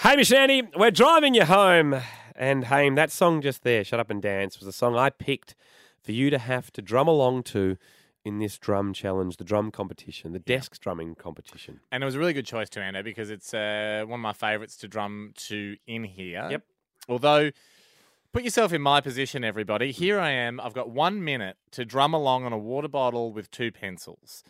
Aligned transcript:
Hamish 0.00 0.30
and 0.30 0.50
Andy, 0.50 0.62
we're 0.78 0.90
driving 0.90 1.34
you 1.34 1.44
home. 1.44 1.94
And 2.34 2.64
Haim, 2.64 2.94
that 2.94 3.10
song 3.10 3.42
just 3.42 3.64
there, 3.64 3.84
Shut 3.84 4.00
Up 4.00 4.08
and 4.08 4.22
Dance, 4.22 4.58
was 4.58 4.66
a 4.66 4.72
song 4.72 4.96
I 4.96 5.10
picked 5.10 5.54
for 6.02 6.12
you 6.12 6.30
to 6.30 6.38
have 6.38 6.72
to 6.72 6.80
drum 6.80 7.06
along 7.06 7.42
to 7.42 7.76
in 8.24 8.38
this 8.38 8.56
drum 8.56 8.94
challenge, 8.94 9.36
the 9.36 9.44
drum 9.44 9.70
competition, 9.70 10.32
the 10.32 10.38
desk 10.38 10.80
drumming 10.80 11.16
competition. 11.16 11.80
And 11.92 12.02
it 12.02 12.06
was 12.06 12.14
a 12.14 12.18
really 12.18 12.32
good 12.32 12.46
choice 12.46 12.70
to 12.70 12.80
Ando 12.80 13.04
because 13.04 13.28
it's 13.28 13.52
uh, 13.52 14.04
one 14.06 14.20
of 14.20 14.22
my 14.22 14.32
favourites 14.32 14.78
to 14.78 14.88
drum 14.88 15.34
to 15.48 15.76
in 15.86 16.04
here. 16.04 16.48
Yep. 16.50 16.62
Although, 17.06 17.50
put 18.32 18.42
yourself 18.42 18.72
in 18.72 18.80
my 18.80 19.02
position, 19.02 19.44
everybody. 19.44 19.92
Here 19.92 20.18
I 20.18 20.30
am. 20.30 20.60
I've 20.60 20.72
got 20.72 20.88
one 20.88 21.22
minute 21.22 21.58
to 21.72 21.84
drum 21.84 22.14
along 22.14 22.46
on 22.46 22.54
a 22.54 22.58
water 22.58 22.88
bottle 22.88 23.34
with 23.34 23.50
two 23.50 23.70
pencils. 23.70 24.44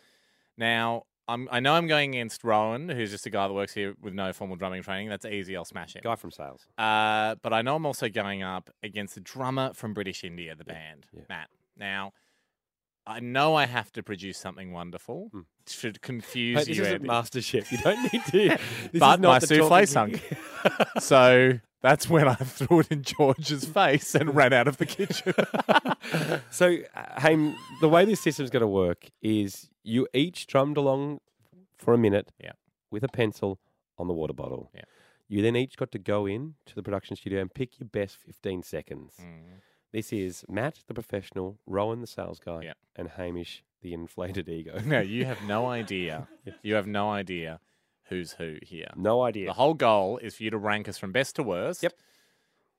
Now, 0.57 1.03
I'm, 1.33 1.47
I 1.51 1.59
know 1.59 1.73
I'm 1.75 1.87
going 1.87 2.15
against 2.15 2.43
Rowan, 2.43 2.89
who's 2.89 3.11
just 3.11 3.25
a 3.25 3.29
guy 3.29 3.47
that 3.47 3.53
works 3.53 3.73
here 3.73 3.95
with 4.01 4.13
no 4.13 4.33
formal 4.33 4.55
drumming 4.55 4.83
training. 4.83 5.09
That's 5.09 5.25
easy. 5.25 5.55
I'll 5.55 5.65
smash 5.65 5.95
him. 5.95 6.01
Guy 6.03 6.15
from 6.15 6.31
sales. 6.31 6.65
Uh, 6.77 7.35
but 7.41 7.53
I 7.53 7.61
know 7.61 7.75
I'm 7.75 7.85
also 7.85 8.09
going 8.09 8.43
up 8.43 8.69
against 8.83 9.15
the 9.15 9.21
drummer 9.21 9.73
from 9.73 9.93
British 9.93 10.23
India, 10.23 10.55
the 10.55 10.65
band, 10.65 11.07
yeah. 11.13 11.21
Matt. 11.29 11.47
Now, 11.77 12.11
I 13.07 13.19
know 13.19 13.55
I 13.55 13.65
have 13.65 13.91
to 13.93 14.03
produce 14.03 14.37
something 14.37 14.71
wonderful 14.73 15.29
Hmm. 15.31 15.39
to 15.65 15.93
confuse 15.93 16.59
Hey, 16.59 16.63
this 16.65 16.77
you. 16.77 16.83
isn't 16.83 16.95
Andy. 16.95 17.07
MasterChef. 17.09 17.71
You 17.71 17.77
don't 17.79 18.13
need 18.13 18.23
to. 18.25 18.49
This 18.57 18.93
is 18.93 18.99
but 18.99 19.19
not 19.19 19.29
my 19.29 19.39
the 19.39 19.47
souffle 19.47 19.87
sunk. 19.87 20.21
so 20.99 21.59
that's 21.81 22.09
when 22.09 22.27
I 22.27 22.35
threw 22.57 22.79
it 22.81 22.87
in 22.91 23.03
George's 23.03 23.65
face 23.65 24.13
and 24.15 24.35
ran 24.35 24.53
out 24.53 24.67
of 24.67 24.77
the 24.77 24.85
kitchen. 24.85 25.33
So, 26.49 26.77
Haim, 27.17 27.55
the 27.79 27.87
way 27.89 28.05
this 28.05 28.21
system's 28.21 28.49
going 28.49 28.61
to 28.61 28.67
work 28.67 29.09
is 29.21 29.69
you 29.83 30.07
each 30.13 30.47
drummed 30.47 30.77
along 30.77 31.19
for 31.77 31.93
a 31.93 31.97
minute 31.97 32.31
Yeah. 32.43 32.51
with 32.89 33.03
a 33.03 33.07
pencil 33.07 33.59
on 33.97 34.07
the 34.07 34.13
water 34.13 34.33
bottle. 34.33 34.69
Yeah. 34.75 34.81
You 35.27 35.41
then 35.41 35.55
each 35.55 35.77
got 35.77 35.91
to 35.93 35.99
go 35.99 36.25
in 36.25 36.55
to 36.65 36.75
the 36.75 36.83
production 36.83 37.15
studio 37.15 37.39
and 37.39 37.53
pick 37.53 37.79
your 37.79 37.87
best 37.87 38.17
15 38.17 38.63
seconds. 38.63 39.13
Mm. 39.21 39.59
This 39.93 40.11
is 40.11 40.43
Matt, 40.49 40.79
the 40.87 40.93
professional, 40.93 41.57
Rowan, 41.65 42.01
the 42.01 42.07
sales 42.07 42.39
guy, 42.39 42.61
Yeah. 42.63 42.73
and 42.95 43.09
Hamish, 43.09 43.63
the 43.81 43.93
inflated 43.93 44.49
ego. 44.49 44.79
no, 44.85 44.99
you 45.15 45.25
have 45.25 45.41
no 45.43 45.67
idea. 45.67 46.27
You 46.63 46.75
have 46.75 46.87
no 46.87 47.09
idea 47.11 47.59
who's 48.11 48.33
who 48.33 48.57
here. 48.61 48.91
No 48.95 49.23
idea. 49.23 49.47
The 49.47 49.53
whole 49.53 49.73
goal 49.73 50.17
is 50.17 50.35
for 50.35 50.43
you 50.43 50.51
to 50.51 50.57
rank 50.57 50.89
us 50.89 50.97
from 50.97 51.11
best 51.11 51.37
to 51.37 51.43
worst. 51.43 51.81
Yep. 51.81 51.93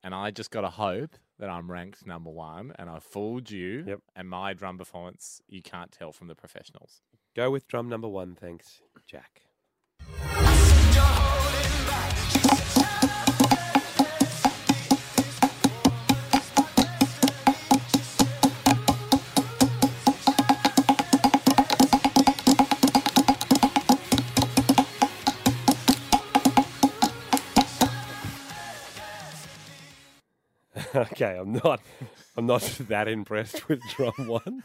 And 0.04 0.14
I 0.14 0.30
just 0.30 0.50
got 0.50 0.60
to 0.60 0.68
hope 0.68 1.16
that 1.38 1.48
I'm 1.48 1.70
ranked 1.70 2.06
number 2.06 2.30
one 2.30 2.72
and 2.78 2.90
I 2.90 2.98
fooled 2.98 3.50
you. 3.50 3.84
Yep. 3.86 4.00
And 4.14 4.28
my 4.28 4.52
drum 4.52 4.78
performance, 4.78 5.40
you 5.48 5.62
can't 5.62 5.90
tell 5.90 6.12
from 6.12 6.28
the 6.28 6.34
professionals. 6.34 7.00
Go 7.34 7.50
with 7.50 7.66
drum 7.66 7.88
number 7.88 8.08
one, 8.08 8.34
thanks, 8.34 8.82
Jack. 9.06 9.42
okay, 31.12 31.36
I'm 31.38 31.52
not, 31.52 31.80
I'm 32.36 32.46
not 32.46 32.62
that 32.88 33.08
impressed 33.08 33.68
with 33.68 33.80
drum 33.94 34.12
one. 34.18 34.62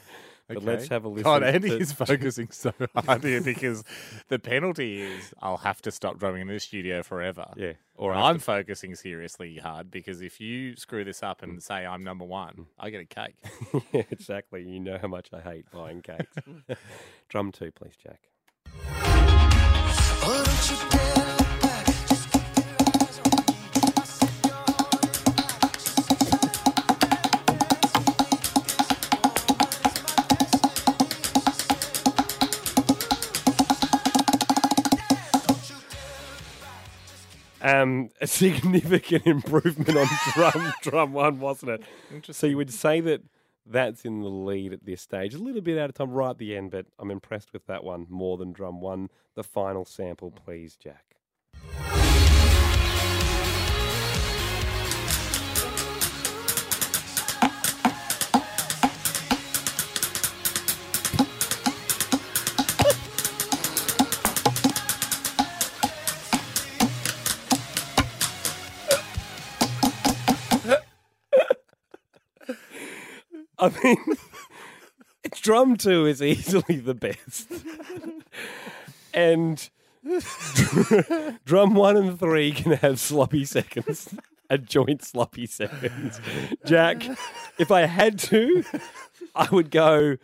But 0.49 0.63
let's 0.63 0.87
have 0.87 1.03
a 1.03 1.09
listen. 1.09 1.23
God, 1.25 1.43
Andy 1.43 1.67
to- 1.71 1.77
is 1.77 1.91
focusing 1.91 2.51
so 2.51 2.71
hard 2.95 3.21
here 3.21 3.41
because 3.41 3.83
the 4.29 4.39
penalty 4.39 5.01
is 5.01 5.33
I'll 5.41 5.57
have 5.57 5.81
to 5.81 5.91
stop 5.91 6.19
drumming 6.19 6.43
in 6.43 6.47
this 6.47 6.63
studio 6.63 7.03
forever. 7.03 7.47
Yeah, 7.57 7.73
Or 7.95 8.13
I'm 8.13 8.39
focusing 8.39 8.95
seriously 8.95 9.57
hard 9.57 9.91
because 9.91 10.21
if 10.21 10.39
you 10.39 10.77
screw 10.77 11.03
this 11.03 11.21
up 11.21 11.41
Mm. 11.41 11.43
and 11.49 11.63
say 11.63 11.85
I'm 11.85 12.01
number 12.01 12.23
one, 12.23 12.67
I 12.79 12.91
get 12.91 13.01
a 13.01 13.05
cake. 13.05 13.35
yeah, 13.91 14.03
exactly. 14.09 14.63
You 14.63 14.79
know 14.79 14.97
how 15.01 15.09
much 15.09 15.27
I 15.33 15.41
hate 15.41 15.65
buying 15.69 16.01
cakes. 16.01 16.33
Drum 17.27 17.51
two, 17.51 17.71
please, 17.71 17.97
Jack. 18.01 18.21
Um, 37.67 38.09
a 38.21 38.27
significant 38.27 39.25
improvement 39.27 39.97
on 39.97 40.07
drum 40.33 40.73
drum 40.81 41.13
one, 41.13 41.39
wasn't 41.39 41.71
it? 41.71 42.35
So 42.35 42.47
you 42.47 42.55
would 42.55 42.73
say 42.73 43.01
that 43.01 43.23
that's 43.65 44.05
in 44.05 44.21
the 44.21 44.29
lead 44.29 44.71
at 44.71 44.85
this 44.85 45.01
stage. 45.01 45.33
A 45.33 45.37
little 45.37 45.61
bit 45.61 45.77
out 45.77 45.89
of 45.89 45.95
time 45.95 46.11
right 46.11 46.29
at 46.29 46.37
the 46.37 46.55
end, 46.55 46.71
but 46.71 46.85
I'm 46.97 47.11
impressed 47.11 47.51
with 47.51 47.65
that 47.67 47.83
one 47.83 48.05
more 48.09 48.37
than 48.37 48.53
drum 48.53 48.79
one. 48.79 49.09
The 49.35 49.43
final 49.43 49.83
sample, 49.83 50.31
please, 50.31 50.77
Jack. 50.77 51.16
I 73.59 73.71
mean, 73.83 73.97
drum 75.41 75.77
two 75.77 76.05
is 76.05 76.21
easily 76.21 76.77
the 76.77 76.93
best. 76.93 77.51
and 79.13 79.69
drum 81.45 81.73
one 81.73 81.97
and 81.97 82.19
three 82.19 82.51
can 82.51 82.73
have 82.73 82.99
sloppy 82.99 83.45
seconds, 83.45 84.13
a 84.49 84.57
joint 84.57 85.03
sloppy 85.03 85.45
seconds. 85.45 86.21
Jack, 86.65 87.03
if 87.57 87.71
I 87.71 87.81
had 87.81 88.19
to, 88.19 88.63
I 89.35 89.47
would 89.51 89.71
go. 89.71 90.17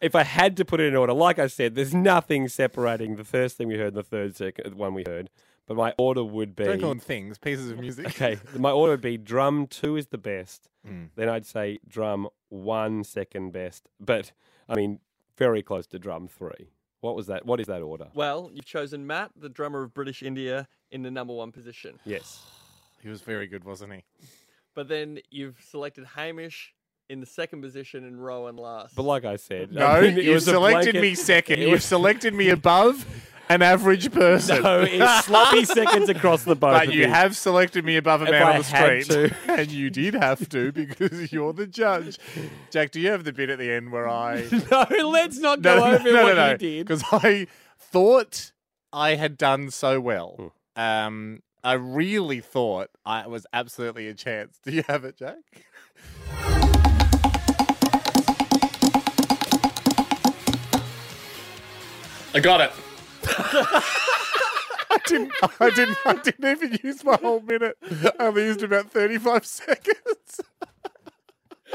If 0.00 0.14
I 0.14 0.22
had 0.22 0.56
to 0.58 0.64
put 0.64 0.80
it 0.80 0.86
in 0.86 0.96
order, 0.96 1.12
like 1.12 1.38
I 1.38 1.48
said, 1.48 1.74
there's 1.74 1.94
nothing 1.94 2.48
separating 2.48 3.16
the 3.16 3.24
first 3.24 3.56
thing 3.56 3.68
we 3.68 3.76
heard 3.76 3.88
and 3.88 3.96
the 3.96 4.02
third 4.02 4.36
second 4.36 4.74
one 4.74 4.94
we 4.94 5.04
heard. 5.06 5.28
But 5.66 5.76
my 5.76 5.92
order 5.98 6.24
would 6.24 6.56
be 6.56 6.64
Don't 6.64 6.80
call 6.80 6.88
them 6.88 7.00
things, 7.00 7.36
pieces 7.36 7.70
of 7.70 7.78
music. 7.78 8.06
Okay, 8.08 8.38
my 8.56 8.70
order 8.70 8.92
would 8.92 9.02
be 9.02 9.18
drum 9.18 9.66
two 9.66 9.96
is 9.96 10.06
the 10.06 10.18
best. 10.18 10.70
Mm. 10.86 11.10
Then 11.14 11.28
I'd 11.28 11.44
say 11.44 11.78
drum 11.86 12.28
one 12.48 13.04
second 13.04 13.52
best. 13.52 13.88
But 14.00 14.32
I 14.68 14.76
mean, 14.76 15.00
very 15.36 15.62
close 15.62 15.86
to 15.88 15.98
drum 15.98 16.26
three. 16.26 16.70
What 17.00 17.14
was 17.14 17.26
that? 17.26 17.44
What 17.44 17.60
is 17.60 17.66
that 17.66 17.82
order? 17.82 18.08
Well, 18.14 18.50
you've 18.52 18.64
chosen 18.64 19.06
Matt, 19.06 19.30
the 19.36 19.48
drummer 19.48 19.82
of 19.82 19.92
British 19.94 20.22
India, 20.22 20.68
in 20.90 21.02
the 21.02 21.10
number 21.10 21.34
one 21.34 21.52
position. 21.52 21.98
Yes. 22.04 22.42
He 23.02 23.08
was 23.08 23.20
very 23.20 23.46
good, 23.46 23.64
wasn't 23.64 23.92
he? 23.92 24.04
But 24.74 24.88
then 24.88 25.20
you've 25.30 25.60
selected 25.70 26.06
Hamish 26.16 26.74
in 27.08 27.20
the 27.20 27.26
second 27.26 27.62
position 27.62 28.04
in 28.04 28.18
row 28.18 28.46
and 28.46 28.56
Rowan 28.56 28.56
last. 28.56 28.94
But 28.94 29.02
like 29.04 29.24
I 29.24 29.36
said, 29.36 29.72
No, 29.72 29.86
I 29.86 30.00
mean, 30.02 30.18
it 30.18 30.24
you 30.24 30.32
was 30.32 30.46
a 30.48 30.52
selected 30.52 30.92
blanket- 30.92 31.00
me 31.02 31.14
second. 31.14 31.60
You 31.60 31.70
was- 31.70 31.84
selected 31.94 32.34
me 32.34 32.50
above 32.50 33.06
an 33.50 33.62
average 33.62 34.12
person. 34.12 34.62
No, 34.62 34.82
it's 34.82 35.24
sloppy 35.26 35.64
seconds 35.64 36.10
across 36.10 36.42
the 36.44 36.54
both. 36.54 36.72
But 36.72 36.88
of 36.88 36.94
you 36.94 37.08
have 37.08 37.34
selected 37.34 37.82
me 37.84 37.96
above 37.96 38.20
a 38.20 38.24
If 38.26 38.30
man 38.32 38.42
I 38.42 38.50
on 38.56 38.58
the 38.58 38.62
had 38.64 39.04
street. 39.04 39.30
to. 39.30 39.52
and 39.52 39.70
you 39.70 39.88
did 39.88 40.12
have 40.12 40.46
to 40.50 40.70
because 40.70 41.32
you're 41.32 41.54
the 41.54 41.66
judge. 41.66 42.18
Jack, 42.70 42.90
do 42.90 43.00
you 43.00 43.10
have 43.10 43.24
the 43.24 43.32
bit 43.32 43.48
at 43.48 43.58
the 43.58 43.70
end 43.72 43.90
where 43.90 44.06
I. 44.08 44.44
No, 44.70 44.86
let's 45.08 45.38
not 45.38 45.62
go 45.62 45.82
over 45.82 46.12
what 46.12 46.36
you 46.52 46.58
did. 46.58 46.86
Because 46.86 47.02
I 47.10 47.46
thought 47.78 48.52
I 48.92 49.14
had 49.14 49.38
done 49.38 49.70
so 49.70 49.98
well. 49.98 50.52
Hmm. 50.76 50.80
Um, 50.82 51.42
I 51.64 51.72
really 51.72 52.40
thought 52.40 52.90
I 53.06 53.26
was 53.28 53.46
absolutely 53.54 54.08
a 54.08 54.14
chance. 54.14 54.58
Do 54.62 54.72
you 54.72 54.82
have 54.88 55.04
it, 55.04 55.16
Jack? 55.18 55.38
I 62.34 62.40
got 62.40 62.60
it. 62.60 62.72
I 64.90 64.98
didn't. 65.06 65.32
I 65.60 65.70
didn't. 65.70 65.98
I 66.06 66.12
didn't 66.14 66.44
even 66.44 66.78
use 66.82 67.04
my 67.04 67.16
whole 67.20 67.40
minute. 67.40 67.76
I 68.18 68.26
only 68.26 68.44
used 68.44 68.62
about 68.62 68.90
thirty-five 68.90 69.44
seconds. 69.46 70.40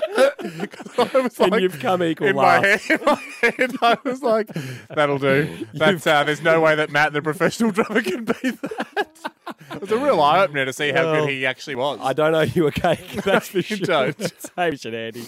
'Cause 0.07 0.97
I 1.13 1.19
was 1.21 1.39
And 1.39 1.51
like, 1.51 1.61
you've 1.61 1.79
come 1.79 2.01
equal 2.01 2.25
in 2.27 2.35
my, 2.35 2.57
head, 2.65 2.81
in 2.89 2.99
my 3.05 3.21
head, 3.41 3.75
I 3.79 3.95
was 4.03 4.23
like, 4.23 4.47
"That'll 4.89 5.19
do." 5.19 5.67
That's 5.75 6.07
uh, 6.07 6.23
there's 6.23 6.41
no 6.41 6.59
way 6.61 6.73
that 6.75 6.89
Matt, 6.89 7.13
the 7.13 7.21
professional 7.21 7.69
drummer, 7.69 8.01
can 8.01 8.25
beat 8.25 8.59
that. 8.61 9.17
It 9.71 9.81
was 9.81 9.91
a 9.91 9.97
real 9.99 10.19
eye 10.19 10.43
opener 10.43 10.65
to 10.65 10.73
see 10.73 10.91
how 10.91 11.03
Well, 11.03 11.21
good 11.25 11.29
he 11.29 11.45
actually 11.45 11.75
was. 11.75 11.99
I 12.01 12.13
don't 12.13 12.33
owe 12.33 12.41
you 12.41 12.65
a 12.65 12.71
cake. 12.71 13.07
That's 13.23 13.49
for 13.49 13.57
You 13.57 13.63
sure. 13.63 13.77
don't. 13.85 14.33
Same 14.55 14.75
shit, 14.77 14.93
Andy. 14.95 15.25